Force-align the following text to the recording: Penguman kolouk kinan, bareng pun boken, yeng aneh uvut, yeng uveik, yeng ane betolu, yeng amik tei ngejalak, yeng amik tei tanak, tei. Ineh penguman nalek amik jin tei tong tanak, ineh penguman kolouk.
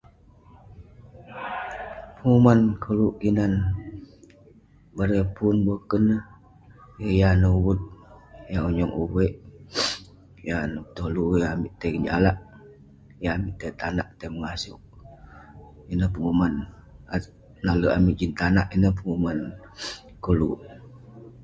Penguman 2.17 2.59
kolouk 2.83 3.15
kinan, 3.21 3.53
bareng 4.95 5.29
pun 5.35 5.55
boken, 5.67 6.03
yeng 7.17 7.27
aneh 7.31 7.53
uvut, 7.59 7.79
yeng 8.77 8.93
uveik, 9.03 9.33
yeng 10.45 10.59
ane 10.63 10.77
betolu, 10.85 11.23
yeng 11.39 11.51
amik 11.53 11.73
tei 11.79 11.95
ngejalak, 12.01 12.37
yeng 13.21 13.33
amik 13.35 13.55
tei 13.61 13.73
tanak, 13.81 14.07
tei. 14.19 14.29
Ineh 15.91 16.09
penguman 16.13 16.53
nalek 17.65 17.93
amik 17.97 18.17
jin 18.19 18.29
tei 18.31 18.33
tong 18.33 18.39
tanak, 18.39 18.67
ineh 18.75 18.93
penguman 18.97 19.39
kolouk. 20.23 20.59